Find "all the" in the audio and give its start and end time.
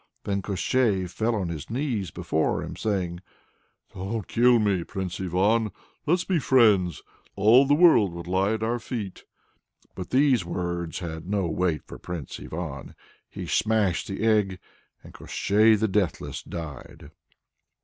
7.35-7.75